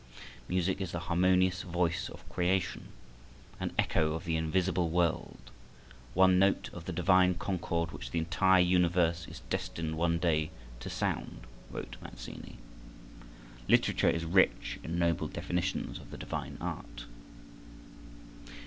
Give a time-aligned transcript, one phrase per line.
[0.47, 2.87] "Music is the harmonious voice of creation,
[3.59, 5.51] an echo of the invisible world,
[6.15, 10.89] one note of the divine concord which the entire universe is destined one day to
[10.89, 12.57] sound," wrote Mazzini.
[13.67, 17.05] Literature is rich in noble definitions of the divine art.